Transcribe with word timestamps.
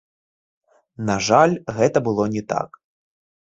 На 1.11 1.19
жаль, 1.29 1.55
гэта 1.77 2.05
было 2.11 2.23
не 2.37 2.47
так. 2.55 2.69